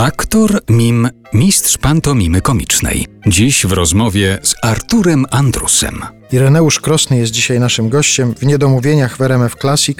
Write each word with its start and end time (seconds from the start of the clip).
Aktor, 0.00 0.60
mim, 0.68 1.08
mistrz 1.32 1.78
pantomimy 1.78 2.40
komicznej. 2.40 3.06
Dziś 3.26 3.66
w 3.66 3.72
rozmowie 3.72 4.38
z 4.42 4.54
Arturem 4.62 5.24
Andrusem. 5.30 6.19
Ireneusz 6.32 6.80
Krosny 6.80 7.16
jest 7.18 7.32
dzisiaj 7.32 7.60
naszym 7.60 7.88
gościem 7.88 8.34
w 8.34 8.46
Niedomówieniach 8.46 9.16
w 9.16 9.20
RMF 9.20 9.54
Classic. 9.60 9.98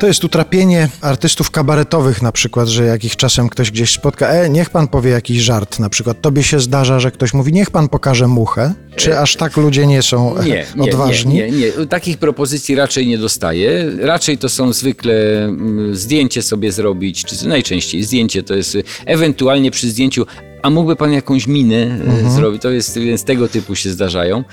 To 0.00 0.06
jest 0.06 0.24
utrapienie 0.24 0.88
artystów 1.00 1.50
kabaretowych 1.50 2.22
na 2.22 2.32
przykład, 2.32 2.68
że 2.68 2.84
jak 2.84 3.04
ich 3.04 3.16
czasem 3.16 3.48
ktoś 3.48 3.70
gdzieś 3.70 3.92
spotka, 3.92 4.28
e, 4.28 4.50
niech 4.50 4.70
pan 4.70 4.88
powie 4.88 5.10
jakiś 5.10 5.38
żart 5.38 5.78
na 5.78 5.88
przykład. 5.88 6.20
Tobie 6.20 6.42
się 6.42 6.60
zdarza, 6.60 7.00
że 7.00 7.10
ktoś 7.10 7.34
mówi, 7.34 7.52
niech 7.52 7.70
pan 7.70 7.88
pokaże 7.88 8.28
muchę. 8.28 8.74
Czy 8.96 9.18
aż 9.18 9.36
tak 9.36 9.56
ludzie 9.56 9.86
nie 9.86 10.02
są 10.02 10.42
Nie, 10.42 10.66
nie, 10.76 10.82
odważni? 10.82 11.34
nie, 11.34 11.50
nie, 11.50 11.58
nie. 11.78 11.86
Takich 11.86 12.18
propozycji 12.18 12.74
raczej 12.74 13.06
nie 13.06 13.18
dostaję. 13.18 13.90
Raczej 14.00 14.38
to 14.38 14.48
są 14.48 14.72
zwykle 14.72 15.44
mm, 15.44 15.96
zdjęcie 15.96 16.42
sobie 16.42 16.72
zrobić, 16.72 17.24
czy 17.24 17.48
najczęściej 17.48 18.02
zdjęcie 18.02 18.42
to 18.42 18.54
jest 18.54 18.74
y, 18.74 18.84
ewentualnie 19.06 19.70
przy 19.70 19.90
zdjęciu 19.90 20.26
a 20.62 20.70
mógłby 20.70 20.96
pan 20.96 21.12
jakąś 21.12 21.46
minę 21.46 21.82
mhm. 21.82 22.30
zrobić? 22.30 22.62
To 22.62 22.70
jest, 22.70 22.98
więc 22.98 23.24
tego 23.24 23.48
typu 23.48 23.74
się 23.74 23.90
zdarzają. 23.90 24.44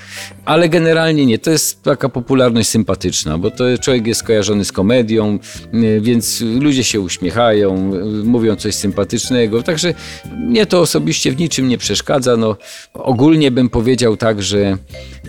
Ale 0.44 0.68
generalnie 0.68 1.26
nie. 1.26 1.38
To 1.38 1.50
jest 1.50 1.82
taka 1.82 2.08
popularność 2.08 2.68
sympatyczna, 2.68 3.38
bo 3.38 3.50
to 3.50 3.64
człowiek 3.78 4.06
jest 4.06 4.22
kojarzony 4.22 4.64
z 4.64 4.72
komedią, 4.72 5.38
y, 5.74 6.00
więc 6.00 6.40
ludzie 6.40 6.84
się 6.84 7.00
uśmiechają, 7.00 7.94
y, 7.94 8.24
mówią 8.24 8.56
coś 8.56 8.74
sympatycznego. 8.74 9.62
Także 9.62 9.94
mnie 10.36 10.66
to 10.66 10.80
osobiście 10.80 11.32
w 11.32 11.38
niczym 11.38 11.68
nie 11.68 11.78
przeszkadza. 11.78 12.36
No, 12.36 12.56
ogólnie 12.94 13.50
bym 13.50 13.68
powiedział 13.68 14.16
tak, 14.16 14.42
że 14.42 14.78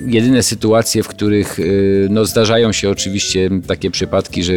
jedyne 0.08 0.44
sytuacje, 0.44 1.04
w 1.04 1.08
których 1.08 1.60
no, 2.10 2.26
zdarzają 2.26 2.72
się 2.72 2.90
oczywiście 2.90 3.50
takie 3.68 3.91
przypadki, 3.91 4.44
że 4.44 4.54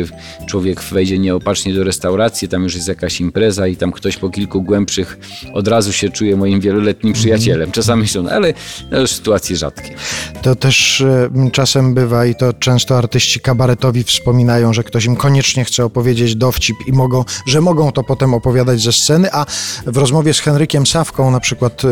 człowiek 0.47 0.81
wejdzie 0.81 1.19
nieopatrznie 1.19 1.75
do 1.75 1.85
restauracji, 1.85 2.49
tam 2.49 2.63
już 2.63 2.75
jest 2.75 2.89
jakaś 2.89 3.21
impreza 3.21 3.67
i 3.67 3.77
tam 3.77 3.93
ktoś 3.93 4.17
po 4.17 4.31
kilku 4.31 4.63
głębszych 4.63 5.19
od 5.53 5.69
razu 5.69 5.93
się 5.93 6.11
czuje 6.13 6.37
moim 6.37 6.61
wieloletnim 6.61 7.13
przyjacielem. 7.13 7.73
Czasami 7.73 8.09
są, 8.09 8.29
ale 8.29 8.55
już 9.01 9.11
sytuacje 9.11 9.57
rzadkie. 9.57 9.95
To 10.43 10.55
też 10.55 11.01
e, 11.01 11.31
czasem 11.53 11.95
bywa 11.95 12.27
i 12.27 12.35
to 12.35 12.53
często 12.53 12.99
artyści 12.99 13.41
kabaretowi 13.41 14.05
wspominają, 14.05 14.73
że 14.73 14.85
ktoś 14.85 15.05
im 15.05 15.17
koniecznie 15.17 15.65
chce 15.65 15.85
opowiedzieć 15.85 16.37
dowcip 16.37 16.77
i 16.87 16.93
mogą, 16.93 17.25
że 17.47 17.61
mogą 17.61 17.93
to 17.93 18.05
potem 18.05 18.35
opowiadać 18.35 18.81
ze 18.81 18.93
sceny, 18.93 19.33
a 19.33 19.47
w 19.87 19.97
rozmowie 19.97 20.35
z 20.35 20.41
Henrykiem 20.41 20.87
Sawką 20.87 21.31
na 21.31 21.41
przykład 21.41 21.85
e, 21.85 21.89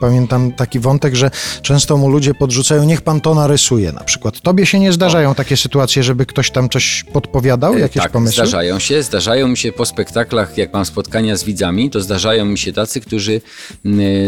pamiętam 0.00 0.52
taki 0.52 0.80
wątek, 0.80 1.14
że 1.14 1.30
często 1.62 1.96
mu 1.96 2.08
ludzie 2.08 2.34
podrzucają, 2.34 2.84
niech 2.84 3.02
pan 3.02 3.20
to 3.20 3.34
narysuje 3.34 3.92
na 3.92 4.04
przykład. 4.04 4.40
Tobie 4.40 4.66
się 4.66 4.80
nie 4.80 4.92
zdarzają 4.92 5.34
takie 5.34 5.56
sytuacje, 5.56 6.02
żeby 6.02 6.26
ktoś 6.26 6.50
tam 6.50 6.68
coś 6.68 7.04
podpowiadał, 7.12 7.78
jakieś 7.78 8.02
tak, 8.02 8.12
pomysły? 8.12 8.34
zdarzają 8.34 8.78
się. 8.78 9.02
Zdarzają 9.02 9.48
mi 9.48 9.56
się 9.56 9.72
po 9.72 9.86
spektaklach, 9.86 10.58
jak 10.58 10.72
mam 10.72 10.84
spotkania 10.84 11.36
z 11.36 11.44
widzami, 11.44 11.90
to 11.90 12.00
zdarzają 12.00 12.44
mi 12.44 12.58
się 12.58 12.72
tacy, 12.72 13.00
którzy 13.00 13.40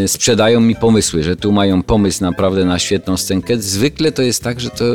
sprzedają 0.07 0.59
mi 0.59 0.75
pomysły, 0.75 1.23
że 1.23 1.35
tu 1.35 1.51
mają 1.51 1.83
pomysł 1.83 2.23
naprawdę 2.23 2.65
na 2.65 2.79
świetną 2.79 3.17
scenkę. 3.17 3.57
Zwykle 3.57 4.11
to 4.11 4.21
jest 4.21 4.43
tak, 4.43 4.59
że 4.59 4.69
to 4.69 4.85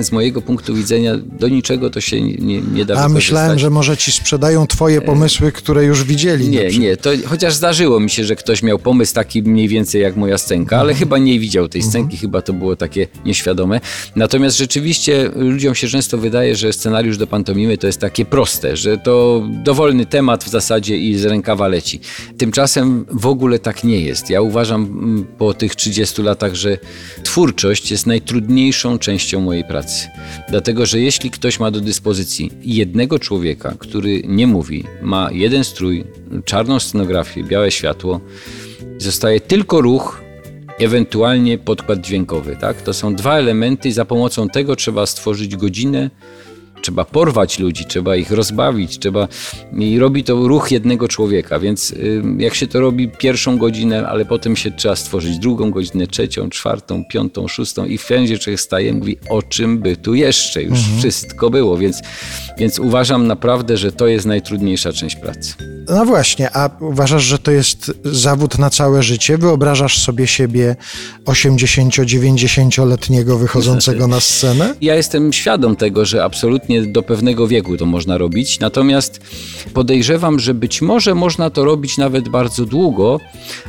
z 0.00 0.12
mojego 0.12 0.42
punktu 0.42 0.74
widzenia 0.74 1.12
do 1.38 1.48
niczego 1.48 1.90
to 1.90 2.00
się 2.00 2.20
nie, 2.20 2.60
nie 2.60 2.84
da 2.84 3.04
A 3.04 3.08
myślałem, 3.08 3.58
że 3.58 3.70
może 3.70 3.96
ci 3.96 4.12
sprzedają 4.12 4.66
twoje 4.66 5.00
pomysły, 5.00 5.52
które 5.52 5.84
już 5.84 6.04
widzieli. 6.04 6.48
Nie, 6.48 6.68
nie. 6.78 6.96
To, 6.96 7.10
chociaż 7.26 7.54
zdarzyło 7.54 8.00
mi 8.00 8.10
się, 8.10 8.24
że 8.24 8.36
ktoś 8.36 8.62
miał 8.62 8.78
pomysł 8.78 9.14
taki 9.14 9.42
mniej 9.42 9.68
więcej 9.68 10.02
jak 10.02 10.16
moja 10.16 10.38
scenka, 10.38 10.76
ale 10.76 10.92
mhm. 10.92 10.98
chyba 10.98 11.18
nie 11.18 11.38
widział 11.38 11.68
tej 11.68 11.82
scenki, 11.82 12.14
mhm. 12.14 12.20
chyba 12.20 12.42
to 12.42 12.52
było 12.52 12.76
takie 12.76 13.06
nieświadome. 13.24 13.80
Natomiast 14.16 14.58
rzeczywiście 14.58 15.30
ludziom 15.34 15.74
się 15.74 15.88
często 15.88 16.18
wydaje, 16.18 16.56
że 16.56 16.72
scenariusz 16.72 17.18
do 17.18 17.26
pantomimy 17.26 17.78
to 17.78 17.86
jest 17.86 18.00
takie 18.00 18.24
proste, 18.24 18.76
że 18.76 18.98
to 18.98 19.42
dowolny 19.64 20.06
temat 20.06 20.44
w 20.44 20.48
zasadzie 20.48 20.98
i 20.98 21.18
z 21.18 21.24
rękawa 21.24 21.68
leci. 21.68 22.00
Tymczasem 22.38 23.04
w 23.10 23.26
ogóle 23.26 23.58
tak 23.58 23.84
nie 23.84 23.91
jest. 24.00 24.30
Ja 24.30 24.40
uważam 24.40 24.84
mm, 24.84 25.24
po 25.38 25.54
tych 25.54 25.76
30 25.76 26.22
latach, 26.22 26.54
że 26.54 26.78
twórczość 27.22 27.90
jest 27.90 28.06
najtrudniejszą 28.06 28.98
częścią 28.98 29.40
mojej 29.40 29.64
pracy. 29.64 30.08
Dlatego, 30.48 30.86
że 30.86 31.00
jeśli 31.00 31.30
ktoś 31.30 31.60
ma 31.60 31.70
do 31.70 31.80
dyspozycji 31.80 32.50
jednego 32.62 33.18
człowieka, 33.18 33.74
który 33.78 34.22
nie 34.24 34.46
mówi, 34.46 34.84
ma 35.02 35.28
jeden 35.32 35.64
strój, 35.64 36.04
czarną 36.44 36.80
scenografię, 36.80 37.44
białe 37.44 37.70
światło, 37.70 38.20
zostaje 38.98 39.40
tylko 39.40 39.80
ruch, 39.80 40.22
ewentualnie 40.78 41.58
podkład 41.58 42.00
dźwiękowy. 42.00 42.56
Tak? 42.60 42.82
To 42.82 42.94
są 42.94 43.14
dwa 43.14 43.38
elementy 43.38 43.92
za 43.92 44.04
pomocą 44.04 44.48
tego 44.48 44.76
trzeba 44.76 45.06
stworzyć 45.06 45.56
godzinę 45.56 46.10
trzeba 46.82 47.04
porwać 47.04 47.58
ludzi, 47.58 47.84
trzeba 47.84 48.16
ich 48.16 48.30
rozbawić, 48.30 48.98
trzeba 48.98 49.28
i 49.78 49.98
robi 49.98 50.24
to 50.24 50.48
ruch 50.48 50.70
jednego 50.70 51.08
człowieka, 51.08 51.58
więc 51.58 51.94
jak 52.38 52.54
się 52.54 52.66
to 52.66 52.80
robi 52.80 53.08
pierwszą 53.08 53.58
godzinę, 53.58 54.08
ale 54.08 54.24
potem 54.24 54.56
się 54.56 54.70
trzeba 54.70 54.96
stworzyć 54.96 55.38
drugą 55.38 55.70
godzinę, 55.70 56.06
trzecią, 56.06 56.50
czwartą, 56.50 57.04
piątą, 57.04 57.48
szóstą 57.48 57.84
i 57.84 57.98
wszędzie 57.98 58.38
człowiek 58.38 58.60
staje 58.60 58.92
mówi, 58.92 59.16
o 59.30 59.42
czym 59.42 59.78
by 59.78 59.96
tu 59.96 60.14
jeszcze, 60.14 60.62
już 60.62 60.78
mhm. 60.78 60.98
wszystko 60.98 61.50
było, 61.50 61.78
więc, 61.78 62.02
więc 62.58 62.78
uważam 62.78 63.26
naprawdę, 63.26 63.76
że 63.76 63.92
to 63.92 64.06
jest 64.06 64.26
najtrudniejsza 64.26 64.92
część 64.92 65.16
pracy. 65.16 65.54
No 65.92 66.04
właśnie, 66.04 66.56
a 66.56 66.70
uważasz, 66.80 67.22
że 67.22 67.38
to 67.38 67.50
jest 67.50 67.92
zawód 68.04 68.58
na 68.58 68.70
całe 68.70 69.02
życie? 69.02 69.38
Wyobrażasz 69.38 69.98
sobie 69.98 70.26
siebie 70.26 70.76
80-90-letniego 71.24 73.38
wychodzącego 73.38 74.08
na 74.08 74.20
scenę? 74.20 74.74
Ja 74.80 74.94
jestem 74.94 75.32
świadom 75.32 75.76
tego, 75.76 76.04
że 76.04 76.24
absolutnie 76.24 76.82
do 76.82 77.02
pewnego 77.02 77.48
wieku 77.48 77.76
to 77.76 77.86
można 77.86 78.18
robić, 78.18 78.60
natomiast 78.60 79.20
podejrzewam, 79.74 80.40
że 80.40 80.54
być 80.54 80.82
może 80.82 81.14
można 81.14 81.50
to 81.50 81.64
robić 81.64 81.98
nawet 81.98 82.28
bardzo 82.28 82.64
długo, 82.64 83.20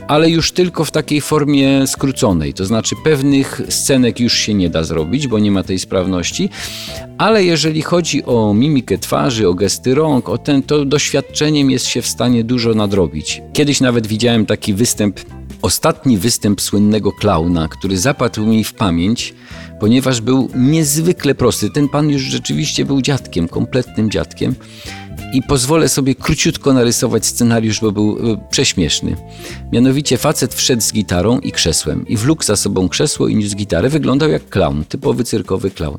ale 0.08 0.30
już 0.30 0.52
tylko 0.52 0.86
w 0.86 0.92
takiej 0.92 1.22
formie 1.22 1.88
skróconej. 1.88 2.54
To 2.54 2.66
znaczy 2.66 2.96
pewnych 3.04 3.62
scenek 3.70 4.20
już 4.20 4.34
się 4.34 4.54
nie 4.54 4.70
da 4.70 4.84
zrobić, 4.84 5.28
bo 5.28 5.40
nie 5.40 5.52
ma 5.52 5.64
tej 5.64 5.80
sprawności, 5.80 6.50
ale 7.18 7.44
jeżeli 7.44 7.82
chodzi 7.82 8.26
o 8.26 8.54
mimikę 8.54 8.98
twarzy, 8.98 9.50
o 9.50 9.54
gesty 9.54 9.96
rąk, 9.96 10.30
o 10.30 10.38
ten, 10.38 10.64
to 10.64 10.86
doświadczeniem 10.86 11.72
jest 11.72 11.86
się 11.86 12.02
w 12.02 12.13
stanie 12.14 12.44
dużo 12.44 12.74
nadrobić. 12.74 13.42
Kiedyś 13.54 13.82
nawet 13.82 14.08
widziałem 14.08 14.46
taki 14.46 14.74
występ, 14.74 15.20
ostatni 15.62 16.18
występ 16.18 16.62
słynnego 16.62 17.12
klauna, 17.12 17.68
który 17.68 17.98
zapadł 17.98 18.46
mi 18.46 18.64
w 18.64 18.74
pamięć, 18.74 19.34
ponieważ 19.80 20.22
był 20.22 20.50
niezwykle 20.56 21.36
prosty. 21.36 21.70
Ten 21.70 21.90
pan 21.90 22.10
już 22.10 22.22
rzeczywiście 22.22 22.86
był 22.86 23.02
dziadkiem, 23.02 23.48
kompletnym 23.48 24.12
dziadkiem. 24.12 24.56
I 25.34 25.42
pozwolę 25.42 25.90
sobie 25.90 26.16
króciutko 26.16 26.74
narysować 26.74 27.26
scenariusz, 27.26 27.80
bo 27.82 27.92
był 27.92 28.34
e, 28.34 28.48
prześmieszny. 28.50 29.16
Mianowicie 29.72 30.18
facet 30.18 30.54
wszedł 30.54 30.82
z 30.82 30.94
gitarą 30.94 31.40
i 31.40 31.52
krzesłem 31.52 32.08
i 32.08 32.18
wlókł 32.18 32.44
za 32.44 32.56
sobą 32.56 32.90
krzesło 32.90 33.28
i 33.28 33.36
niósł 33.36 33.56
gitarę. 33.56 33.90
Wyglądał 33.90 34.30
jak 34.30 34.50
klaun, 34.50 34.86
typowy 34.86 35.24
cyrkowy 35.24 35.72
klaun 35.72 35.98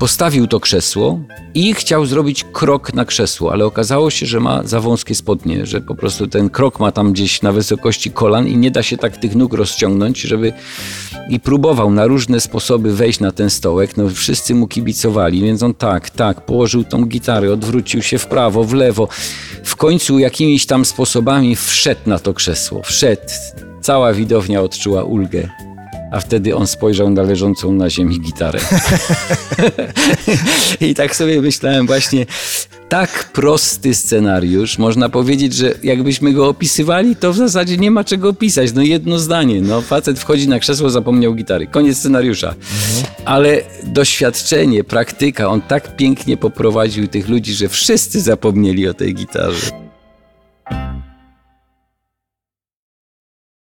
postawił 0.00 0.46
to 0.46 0.60
krzesło 0.60 1.20
i 1.54 1.74
chciał 1.74 2.06
zrobić 2.06 2.44
krok 2.52 2.94
na 2.94 3.04
krzesło, 3.04 3.52
ale 3.52 3.64
okazało 3.64 4.10
się, 4.10 4.26
że 4.26 4.40
ma 4.40 4.62
za 4.64 4.80
wąskie 4.80 5.14
spodnie, 5.14 5.66
że 5.66 5.80
po 5.80 5.94
prostu 5.94 6.26
ten 6.26 6.50
krok 6.50 6.80
ma 6.80 6.92
tam 6.92 7.12
gdzieś 7.12 7.42
na 7.42 7.52
wysokości 7.52 8.10
kolan 8.10 8.48
i 8.48 8.56
nie 8.56 8.70
da 8.70 8.82
się 8.82 8.96
tak 8.96 9.16
tych 9.16 9.34
nóg 9.34 9.54
rozciągnąć, 9.54 10.20
żeby 10.20 10.52
i 11.28 11.40
próbował 11.40 11.90
na 11.90 12.06
różne 12.06 12.40
sposoby 12.40 12.92
wejść 12.96 13.20
na 13.20 13.32
ten 13.32 13.50
stołek. 13.50 13.96
No 13.96 14.08
wszyscy 14.08 14.54
mu 14.54 14.68
kibicowali, 14.68 15.40
więc 15.40 15.62
on 15.62 15.74
tak, 15.74 16.10
tak, 16.10 16.46
położył 16.46 16.84
tą 16.84 17.04
gitarę, 17.04 17.52
odwrócił 17.52 18.02
się 18.02 18.18
w 18.18 18.26
prawo, 18.26 18.64
w 18.64 18.72
lewo. 18.72 19.08
W 19.64 19.76
końcu 19.76 20.18
jakimiś 20.18 20.66
tam 20.66 20.84
sposobami 20.84 21.56
wszedł 21.56 22.00
na 22.06 22.18
to 22.18 22.34
krzesło. 22.34 22.82
Wszedł. 22.82 23.22
Cała 23.80 24.12
widownia 24.12 24.62
odczuła 24.62 25.04
ulgę 25.04 25.69
a 26.10 26.20
wtedy 26.20 26.56
on 26.56 26.66
spojrzał 26.66 27.10
na 27.10 27.22
leżącą 27.22 27.72
na 27.72 27.90
ziemi 27.90 28.20
gitarę. 28.20 28.60
I 30.80 30.94
tak 30.94 31.16
sobie 31.16 31.42
myślałem 31.42 31.86
właśnie, 31.86 32.26
tak 32.88 33.30
prosty 33.32 33.94
scenariusz, 33.94 34.78
można 34.78 35.08
powiedzieć, 35.08 35.54
że 35.54 35.74
jakbyśmy 35.82 36.32
go 36.32 36.48
opisywali, 36.48 37.16
to 37.16 37.32
w 37.32 37.36
zasadzie 37.36 37.76
nie 37.76 37.90
ma 37.90 38.04
czego 38.04 38.28
opisać. 38.28 38.72
No 38.72 38.82
jedno 38.82 39.18
zdanie, 39.18 39.60
no 39.60 39.80
facet 39.80 40.18
wchodzi 40.18 40.48
na 40.48 40.58
krzesło, 40.58 40.90
zapomniał 40.90 41.34
gitary. 41.34 41.66
Koniec 41.66 41.98
scenariusza. 41.98 42.48
Mhm. 42.48 43.14
Ale 43.24 43.62
doświadczenie, 43.84 44.84
praktyka, 44.84 45.48
on 45.48 45.60
tak 45.60 45.96
pięknie 45.96 46.36
poprowadził 46.36 47.08
tych 47.08 47.28
ludzi, 47.28 47.54
że 47.54 47.68
wszyscy 47.68 48.20
zapomnieli 48.20 48.88
o 48.88 48.94
tej 48.94 49.14
gitarze. 49.14 49.89